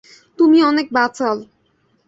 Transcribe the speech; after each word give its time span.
তুমি 0.39 0.59
অনেক 0.63 0.87
বাচাল। 0.93 1.37